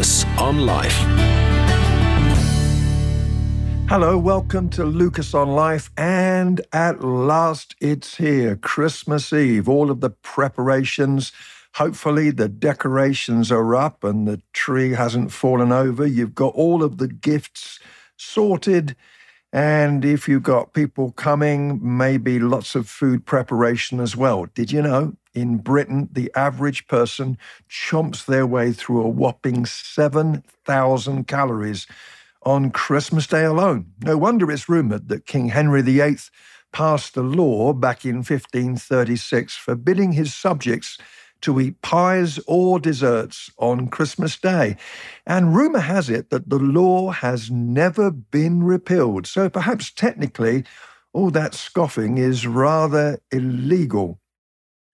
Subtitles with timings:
[0.00, 0.96] Lucas on Life.
[3.86, 5.90] Hello, welcome to Lucas on Life.
[5.98, 9.68] And at last, it's here, Christmas Eve.
[9.68, 11.32] All of the preparations.
[11.74, 16.06] Hopefully, the decorations are up and the tree hasn't fallen over.
[16.06, 17.78] You've got all of the gifts
[18.16, 18.96] sorted.
[19.52, 24.46] And if you've got people coming, maybe lots of food preparation as well.
[24.54, 27.36] Did you know in Britain, the average person
[27.68, 31.86] chomps their way through a whopping 7,000 calories
[32.42, 33.92] on Christmas Day alone?
[34.02, 36.18] No wonder it's rumoured that King Henry VIII
[36.72, 40.96] passed a law back in 1536 forbidding his subjects
[41.42, 44.76] to eat pies or desserts on Christmas Day.
[45.26, 49.26] And rumour has it that the law has never been repealed.
[49.26, 50.64] So perhaps technically,
[51.12, 54.20] all that scoffing is rather illegal.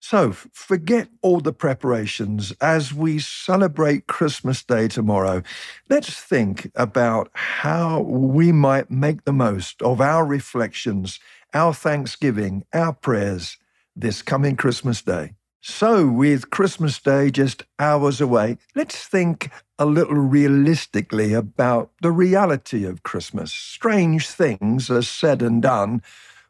[0.00, 5.42] So forget all the preparations as we celebrate Christmas Day tomorrow.
[5.88, 11.20] Let's think about how we might make the most of our reflections,
[11.54, 13.56] our thanksgiving, our prayers
[13.96, 15.32] this coming Christmas Day.
[15.66, 22.84] So, with Christmas Day just hours away, let's think a little realistically about the reality
[22.84, 23.50] of Christmas.
[23.50, 26.02] Strange things are said and done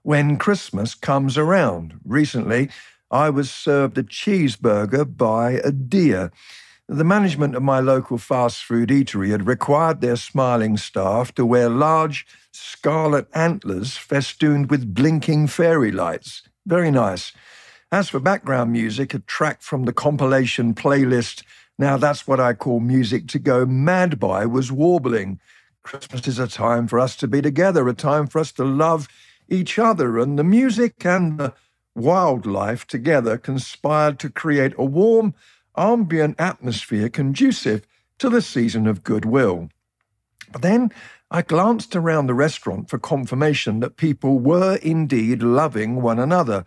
[0.03, 2.01] when Christmas comes around.
[2.05, 2.71] Recently,
[3.09, 6.33] I was served a cheeseburger by a deer.
[6.89, 11.69] The management of my local fast food eatery had required their smiling staff to wear
[11.69, 16.43] large scarlet antlers festooned with blinking fairy lights.
[16.67, 17.33] Very nice.
[17.95, 21.45] As for background music, a track from the compilation playlist,
[21.79, 25.39] now that's what I call music to go mad by, was warbling.
[25.85, 29.07] Christmas is a time for us to be together, a time for us to love
[29.49, 31.55] each other, and the music and the
[31.95, 35.33] wildlife together conspired to create a warm,
[35.77, 37.87] ambient atmosphere conducive
[38.19, 39.69] to the season of goodwill.
[40.51, 40.91] But then
[41.31, 46.65] I glanced around the restaurant for confirmation that people were indeed loving one another.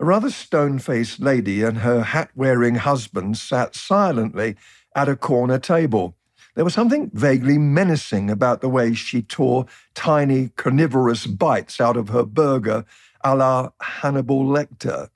[0.00, 4.56] A rather stone faced lady and her hat wearing husband sat silently
[4.96, 6.16] at a corner table.
[6.54, 12.08] There was something vaguely menacing about the way she tore tiny carnivorous bites out of
[12.08, 12.86] her burger
[13.22, 15.10] a la Hannibal Lecter.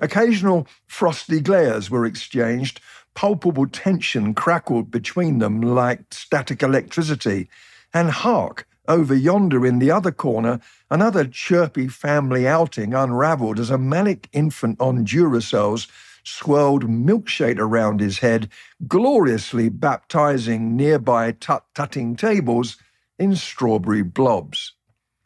[0.00, 2.78] Occasional frosty glares were exchanged.
[3.14, 7.48] Palpable tension crackled between them like static electricity.
[7.94, 10.60] And hark, over yonder in the other corner,
[10.90, 15.88] another chirpy family outing unravelled as a manic infant on Duracells
[16.24, 18.48] swirled milkshake around his head,
[18.88, 22.76] gloriously baptizing nearby tut-tutting tables
[23.18, 24.72] in strawberry blobs.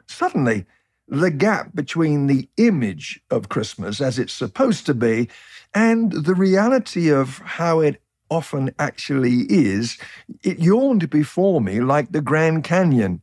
[0.07, 0.65] Suddenly,
[1.07, 5.27] the gap between the image of Christmas as it's supposed to be
[5.73, 9.97] and the reality of how it often actually is,
[10.43, 13.21] it yawned before me like the Grand Canyon.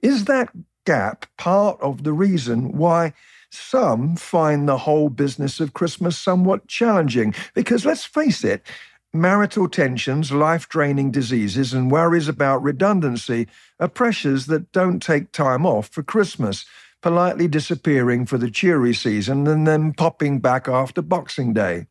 [0.00, 0.50] Is that
[0.86, 3.12] gap part of the reason why
[3.50, 7.34] some find the whole business of Christmas somewhat challenging?
[7.54, 8.62] Because let's face it,
[9.12, 13.48] marital tensions, life draining diseases, and worries about redundancy
[13.80, 16.64] are pressures that don't take time off for Christmas,
[17.02, 21.86] politely disappearing for the cheery season and then popping back after Boxing Day.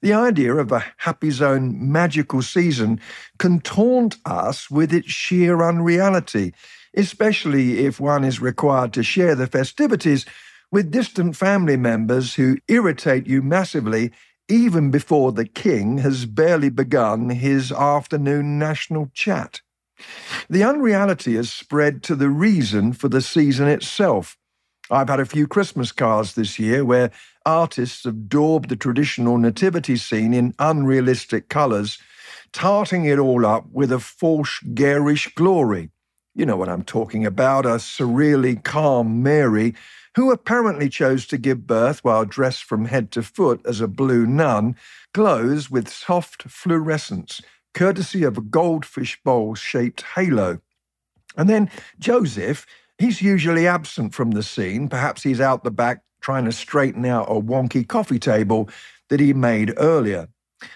[0.00, 3.00] The idea of a happy zone magical season
[3.38, 6.54] can taunt us with its sheer unreality
[6.96, 10.26] especially if one is required to share the festivities
[10.70, 14.12] with distant family members who irritate you massively
[14.48, 19.60] even before the king has barely begun his afternoon national chat.
[20.48, 24.36] The unreality has spread to the reason for the season itself.
[24.90, 27.10] I've had a few Christmas cards this year where
[27.44, 31.98] artists have daubed the traditional nativity scene in unrealistic colours,
[32.52, 35.90] tarting it all up with a false garish glory.
[36.38, 39.74] You know what I'm talking about a surreally calm Mary,
[40.14, 44.24] who apparently chose to give birth while dressed from head to foot as a blue
[44.24, 44.76] nun,
[45.12, 47.40] glows with soft fluorescence,
[47.74, 50.60] courtesy of a goldfish bowl shaped halo.
[51.36, 52.66] And then Joseph,
[52.98, 54.88] he's usually absent from the scene.
[54.88, 58.70] Perhaps he's out the back trying to straighten out a wonky coffee table
[59.08, 60.28] that he made earlier.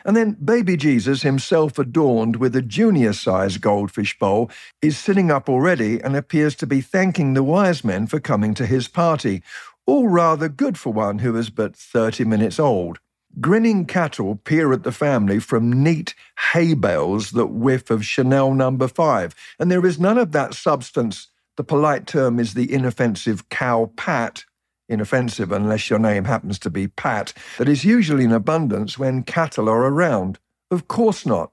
[0.05, 4.51] And then baby Jesus, himself adorned with a junior sized goldfish bowl,
[4.81, 8.67] is sitting up already and appears to be thanking the wise men for coming to
[8.67, 9.43] his party,
[9.87, 12.99] all rather good for one who is but 30 minutes old.
[13.41, 16.15] Grinning cattle peer at the family from neat
[16.53, 18.89] hay bales that whiff of Chanel number no.
[18.89, 21.29] 5, and there is none of that substance.
[21.57, 24.45] The polite term is the inoffensive cow pat
[24.93, 29.69] inoffensive unless your name happens to be Pat, that is usually in abundance when cattle
[29.69, 30.39] are around.
[30.71, 31.51] Of course not.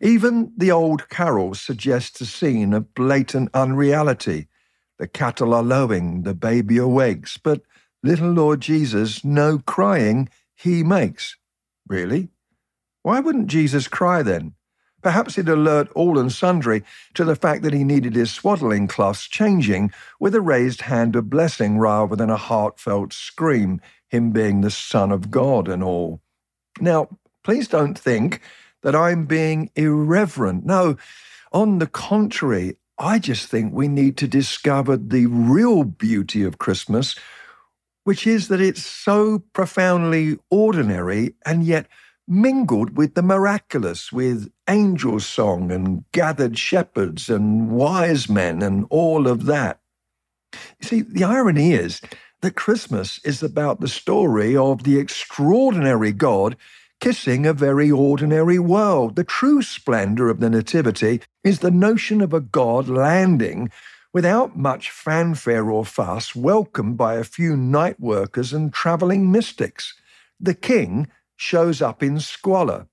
[0.00, 4.48] Even the old carols suggest a scene of blatant unreality.
[4.98, 7.62] The cattle are lowing, the baby awakes, but
[8.02, 11.36] little Lord Jesus, no crying he makes.
[11.86, 12.28] Really?
[13.02, 14.54] Why wouldn't Jesus cry then?
[15.02, 16.82] Perhaps he'd alert all and sundry
[17.14, 21.30] to the fact that he needed his swaddling cloths changing with a raised hand of
[21.30, 26.20] blessing rather than a heartfelt scream, him being the Son of God and all.
[26.80, 27.08] Now,
[27.44, 28.40] please don't think
[28.82, 30.64] that I'm being irreverent.
[30.64, 30.96] No,
[31.52, 37.16] on the contrary, I just think we need to discover the real beauty of Christmas,
[38.04, 41.86] which is that it's so profoundly ordinary and yet
[42.30, 49.26] mingled with the miraculous, with angel song and gathered shepherds and wise men and all
[49.26, 49.80] of that.
[50.80, 52.00] You see, the irony is
[52.40, 56.56] that Christmas is about the story of the extraordinary God
[57.00, 59.16] kissing a very ordinary world.
[59.16, 63.70] The true splendor of the Nativity is the notion of a God landing
[64.12, 69.94] without much fanfare or fuss, welcomed by a few night workers and traveling mystics.
[70.38, 71.08] The king
[71.40, 72.86] shows up in squalor.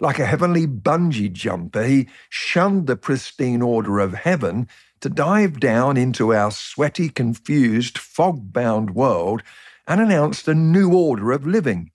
[0.00, 4.68] Like a heavenly bungee jumper, he shunned the pristine order of heaven
[5.00, 9.42] to dive down into our sweaty, confused, fog bound world
[9.88, 11.90] and announced a new order of living.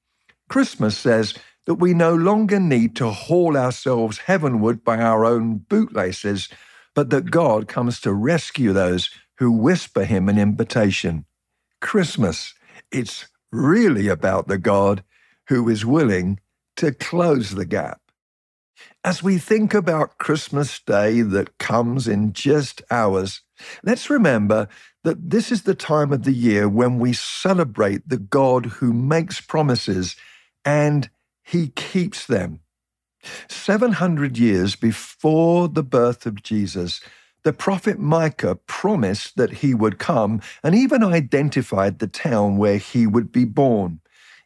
[0.50, 1.36] Christmas says
[1.68, 6.50] that we no longer need to haul ourselves heavenward by our own bootlaces,
[6.95, 11.25] but that God comes to rescue those who whisper him an invitation.
[11.80, 12.56] Christmas,
[12.92, 15.04] it's really about the God
[15.51, 16.39] who is willing
[16.77, 18.00] to close the gap.
[19.03, 23.42] As we think about Christmas Day that comes in just hours,
[23.83, 24.69] let's remember
[25.03, 29.42] that this is the time of the year when we celebrate the God who makes
[29.42, 30.15] promises
[30.63, 31.09] and
[31.44, 32.62] he keeps them.
[33.50, 37.01] 700 years before the birth of Jesus,
[37.44, 43.06] the prophet Micah promised that he would come and even identified the town where he
[43.06, 44.00] would be born.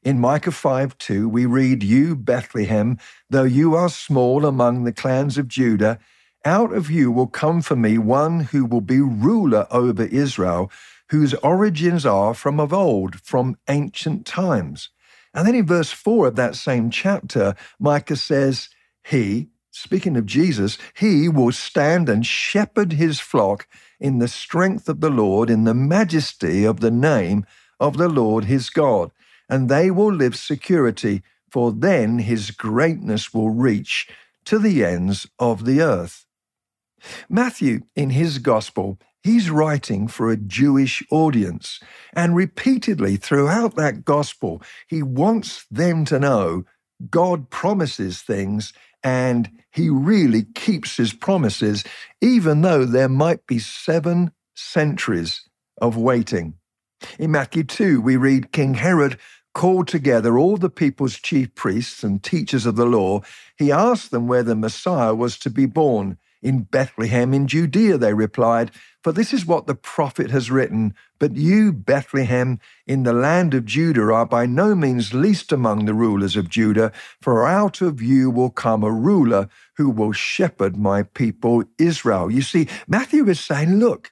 [0.06, 5.40] In Micah 5 2, we read, You, Bethlehem, though you are small among the clans
[5.40, 5.98] of Judah,
[6.46, 10.72] out of you will come for me one who will be ruler over Israel,
[11.10, 14.90] whose origins are from of old, from ancient times.
[15.34, 18.70] And then in verse 4 of that same chapter, Micah says,
[19.04, 23.68] He, speaking of Jesus, he will stand and shepherd his flock
[24.00, 27.44] in the strength of the Lord, in the majesty of the name
[27.80, 29.10] of the Lord his God
[29.50, 34.08] and they will live security, for then his greatness will reach
[34.46, 36.26] to the ends of the earth.
[37.30, 41.80] Matthew, in his gospel, he's writing for a Jewish audience,
[42.14, 46.66] and repeatedly throughout that gospel, he wants them to know
[47.10, 51.84] God promises things and he really keeps his promises,
[52.22, 55.48] even though there might be seven centuries
[55.80, 56.56] of waiting.
[57.20, 59.18] In Matthew 2, we read King Herod
[59.54, 63.22] called together all the people's chief priests and teachers of the law.
[63.58, 66.18] He asked them where the Messiah was to be born.
[66.42, 68.70] In Bethlehem in Judea, they replied,
[69.02, 70.94] For this is what the prophet has written.
[71.18, 75.94] But you, Bethlehem, in the land of Judah, are by no means least among the
[75.96, 76.92] rulers of Judah,
[77.22, 82.30] for out of you will come a ruler who will shepherd my people Israel.
[82.30, 84.12] You see, Matthew is saying, Look,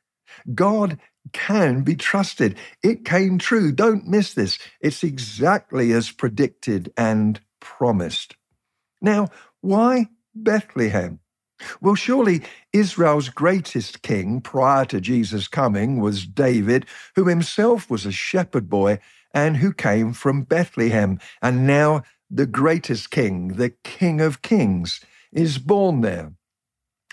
[0.55, 0.98] God
[1.32, 2.58] can be trusted.
[2.84, 3.72] It came true.
[3.72, 4.60] Don't miss this.
[4.82, 8.36] It's exactly as predicted and promised.
[9.01, 9.30] Now,
[9.62, 11.20] why Bethlehem?
[11.82, 12.42] Well, surely
[12.74, 19.00] Israel's greatest king prior to Jesus' coming was David, who himself was a shepherd boy
[19.34, 21.20] and who came from Bethlehem.
[21.42, 25.00] And now the greatest king, the King of Kings,
[25.32, 26.34] is born there.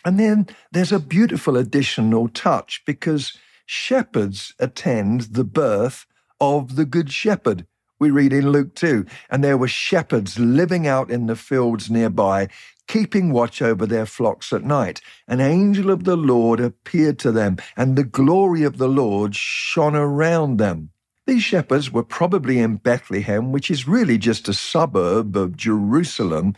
[0.04, 3.36] And then there's a beautiful additional touch because
[3.70, 6.04] shepherds attend the birth
[6.40, 7.68] of the Good Shepherd.
[8.00, 12.48] We read in Luke 2, and there were shepherds living out in the fields nearby,
[12.88, 15.00] keeping watch over their flocks at night.
[15.28, 19.94] An angel of the Lord appeared to them, and the glory of the Lord shone
[19.94, 20.90] around them.
[21.28, 26.56] These shepherds were probably in Bethlehem, which is really just a suburb of Jerusalem,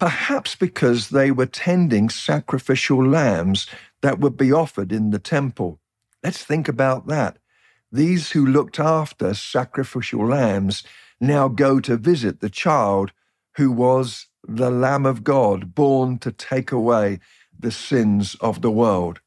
[0.00, 3.68] perhaps because they were tending sacrificial lambs
[4.02, 5.78] that would be offered in the temple.
[6.24, 7.36] Let's think about that.
[7.92, 10.82] These who looked after sacrificial lambs
[11.20, 13.12] now go to visit the child
[13.56, 17.20] who was the Lamb of God, born to take away
[17.56, 19.20] the sins of the world.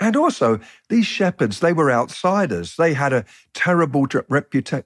[0.00, 2.76] And also, these shepherds, they were outsiders.
[2.76, 4.84] They had a terrible reputation.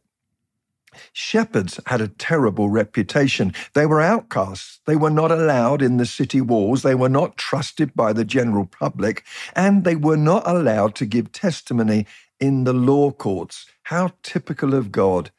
[1.12, 3.54] Shepherds had a terrible reputation.
[3.74, 4.80] They were outcasts.
[4.86, 6.82] They were not allowed in the city walls.
[6.82, 9.24] They were not trusted by the general public.
[9.54, 12.06] And they were not allowed to give testimony
[12.40, 13.66] in the law courts.
[13.84, 15.30] How typical of God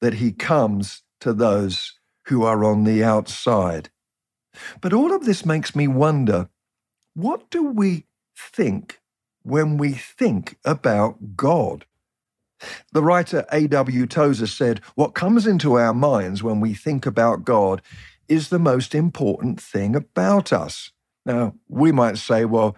[0.00, 1.94] that He comes to those
[2.26, 3.90] who are on the outside.
[4.80, 6.48] But all of this makes me wonder
[7.14, 8.04] what do we
[8.36, 9.00] think
[9.42, 11.86] when we think about God?
[12.92, 14.06] The writer A.W.
[14.06, 17.82] Tozer said, What comes into our minds when we think about God
[18.28, 20.90] is the most important thing about us.
[21.24, 22.76] Now, we might say, Well,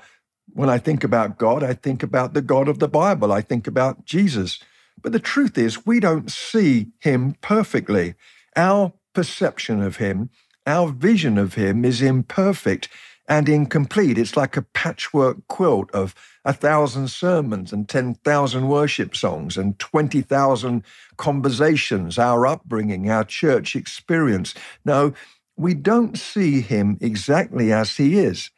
[0.52, 3.66] when I think about God, I think about the God of the Bible, I think
[3.66, 4.58] about Jesus.
[5.02, 8.14] But the truth is, we don't see him perfectly.
[8.56, 10.30] Our perception of him,
[10.66, 12.88] our vision of him is imperfect
[13.28, 14.18] and incomplete.
[14.18, 20.82] It's like a patchwork quilt of a thousand sermons and 10,000 worship songs and 20,000
[21.18, 24.54] conversations, our upbringing, our church experience.
[24.84, 25.12] No,
[25.56, 28.50] we don't see him exactly as he is.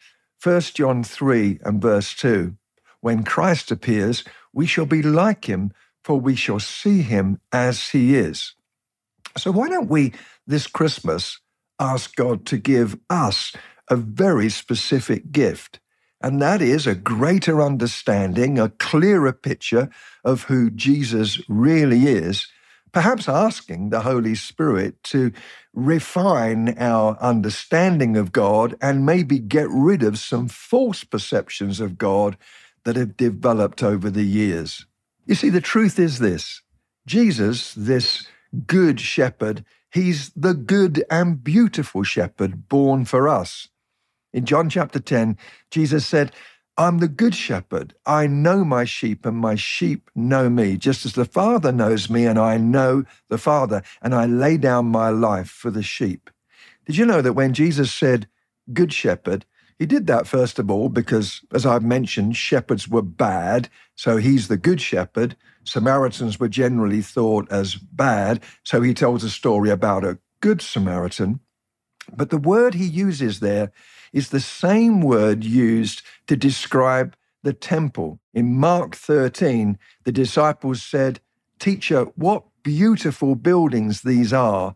[0.42, 2.56] 1 John 3 and verse 2
[3.00, 5.72] When Christ appears, we shall be like him,
[6.04, 8.54] for we shall see him as he is.
[9.36, 10.12] So, why don't we
[10.46, 11.40] this Christmas
[11.78, 13.52] ask God to give us
[13.90, 15.80] a very specific gift?
[16.22, 19.90] And that is a greater understanding, a clearer picture
[20.24, 22.46] of who Jesus really is,
[22.92, 25.32] perhaps asking the Holy Spirit to
[25.72, 32.36] refine our understanding of God and maybe get rid of some false perceptions of God
[32.84, 34.86] that have developed over the years.
[35.26, 36.62] You see, the truth is this
[37.06, 38.26] Jesus, this
[38.66, 43.68] good shepherd, he's the good and beautiful shepherd born for us.
[44.32, 45.36] In John chapter 10,
[45.70, 46.32] Jesus said,
[46.76, 47.94] I'm the good shepherd.
[48.06, 52.26] I know my sheep, and my sheep know me, just as the Father knows me,
[52.26, 56.30] and I know the Father, and I lay down my life for the sheep.
[56.86, 58.28] Did you know that when Jesus said,
[58.72, 59.44] Good shepherd,
[59.78, 64.48] he did that first of all because, as I've mentioned, shepherds were bad, so he's
[64.48, 65.36] the good shepherd.
[65.64, 71.40] Samaritans were generally thought as bad, so he tells a story about a good Samaritan.
[72.14, 73.72] But the word he uses there
[74.12, 78.20] is the same word used to describe the temple.
[78.34, 81.20] In Mark 13, the disciples said,
[81.58, 84.74] Teacher, what beautiful buildings these are.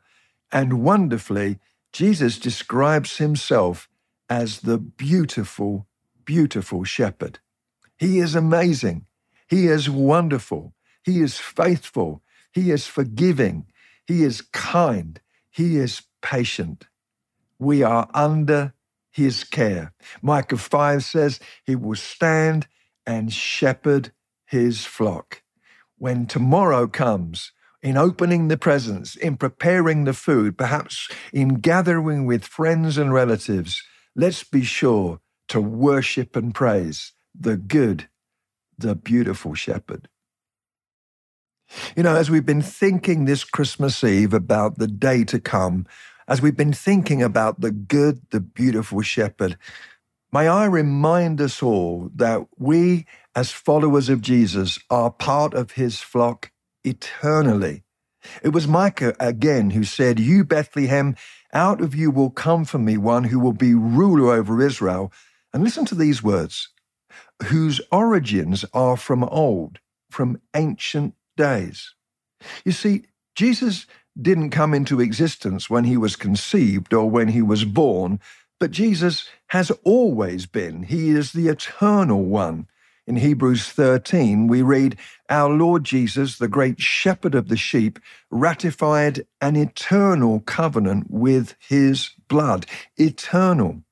[0.52, 1.59] And wonderfully,
[1.93, 3.88] Jesus describes himself
[4.28, 5.87] as the beautiful,
[6.25, 7.38] beautiful shepherd.
[7.99, 9.07] He is amazing.
[9.49, 10.75] He is wonderful.
[11.02, 12.23] He is faithful.
[12.52, 13.66] He is forgiving.
[14.07, 15.21] He is kind.
[15.50, 16.87] He is patient.
[17.58, 18.75] We are under
[19.11, 19.92] his care.
[20.23, 22.66] Micah 5 says he will stand
[23.06, 24.12] and shepherd
[24.46, 25.42] his flock.
[25.96, 27.52] When tomorrow comes,
[27.84, 33.82] in opening the presents, in preparing the food, perhaps in gathering with friends and relatives,
[34.16, 38.08] let's be sure to worship and praise the good,
[38.78, 40.08] the beautiful shepherd.
[41.94, 45.87] You know, as we've been thinking this Christmas Eve about the day to come,
[46.28, 49.57] as we've been thinking about the good, the beautiful shepherd,
[50.33, 56.00] may I remind us all that we, as followers of Jesus, are part of his
[56.00, 56.50] flock
[56.85, 57.83] eternally.
[58.43, 61.16] It was Micah again who said, You, Bethlehem,
[61.52, 65.12] out of you will come for me one who will be ruler over Israel.
[65.52, 66.71] And listen to these words
[67.45, 69.78] whose origins are from old,
[70.11, 71.95] from ancient days.
[72.64, 73.86] You see, Jesus
[74.20, 78.20] didn't come into existence when he was conceived or when he was born,
[78.60, 80.84] but Jesus has always been.
[80.84, 82.68] He is the eternal one.
[83.06, 84.96] In Hebrews 13, we read,
[85.28, 87.98] Our Lord Jesus, the great shepherd of the sheep,
[88.30, 92.66] ratified an eternal covenant with his blood.
[92.96, 93.82] Eternal.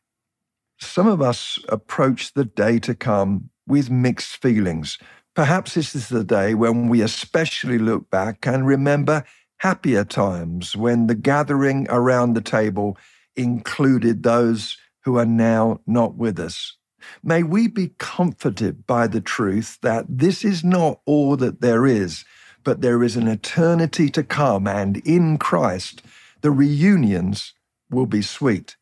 [0.78, 4.99] Some of us approach the day to come with mixed feelings.
[5.35, 9.25] Perhaps this is the day when we especially look back and remember
[9.59, 12.99] happier times when the gathering around the table
[13.35, 16.77] included those who are now not with us.
[17.23, 22.25] May we be comforted by the truth that this is not all that there is,
[22.62, 26.03] but there is an eternity to come, and in Christ,
[26.43, 27.55] the reunions
[27.91, 28.77] will be sweet.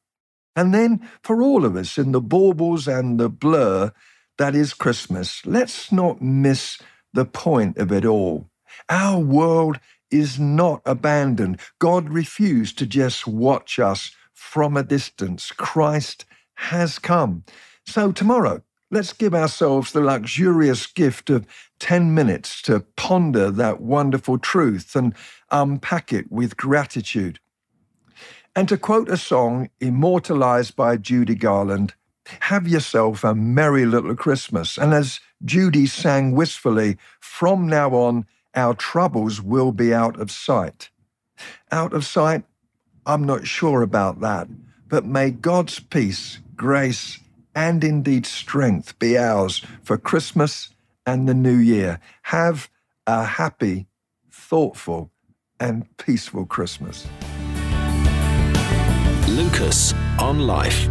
[0.57, 3.93] And then, for all of us in the baubles and the blur
[4.41, 6.79] that is Christmas, let's not miss
[7.13, 8.49] the point of it all.
[8.89, 9.79] Our world
[10.11, 11.61] is not abandoned.
[11.79, 15.53] God refused to just watch us from a distance.
[15.53, 17.45] Christ has come.
[17.87, 21.47] So tomorrow, Let's give ourselves the luxurious gift of
[21.79, 25.15] 10 minutes to ponder that wonderful truth and
[25.53, 27.39] unpack it with gratitude.
[28.57, 31.95] And to quote a song immortalized by Judy Garland,
[32.41, 34.79] have yourself a merry little Christmas.
[34.79, 40.91] And as Judy sang wistfully, from now on, our troubles will be out of sight.
[41.71, 42.45] Out of sight?
[43.07, 44.49] I'm not sure about that.
[44.89, 47.21] But may God's peace, grace,
[47.55, 50.71] and indeed strength be ours for Christmas
[51.07, 52.01] and the new year.
[52.23, 52.69] Have
[53.07, 53.87] a happy,
[54.31, 55.11] thoughtful,
[55.59, 57.07] and peaceful Christmas.
[59.29, 60.89] Lucas on Life.